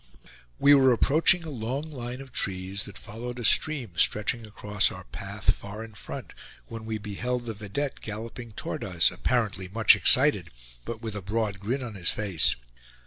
We 0.57 0.73
were 0.73 0.91
approaching 0.91 1.43
a 1.43 1.51
long 1.51 1.83
line 1.83 2.21
of 2.21 2.31
trees, 2.31 2.85
that 2.85 2.97
followed 2.97 3.37
a 3.37 3.45
stream 3.45 3.91
stretching 3.97 4.47
across 4.47 4.91
our 4.91 5.03
path, 5.03 5.53
far 5.55 5.83
in 5.83 5.93
front, 5.93 6.33
when 6.65 6.85
we 6.85 6.97
beheld 6.97 7.45
the 7.45 7.53
vedette 7.53 8.01
galloping 8.01 8.53
toward 8.53 8.83
us, 8.83 9.11
apparently 9.11 9.67
much 9.67 9.95
excited, 9.95 10.49
but 10.85 11.03
with 11.03 11.15
a 11.15 11.21
broad 11.21 11.59
grin 11.59 11.83
on 11.83 11.93
his 11.93 12.09
face. 12.09 12.55